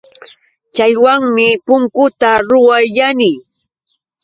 Chaywanmi 0.75 1.47
punkuta 1.65 2.31
ruwayani. 2.47 3.31